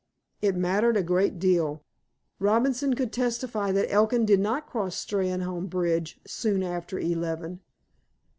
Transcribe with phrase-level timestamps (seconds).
[0.41, 1.83] It mattered a great deal.
[2.39, 7.59] Robinson could testify that Elkin did not cross Steynholme bridge "soon after eleven."